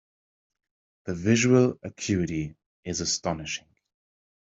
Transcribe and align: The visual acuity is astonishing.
The 1.05 1.13
visual 1.13 1.77
acuity 1.83 2.55
is 2.83 3.01
astonishing. 3.01 3.67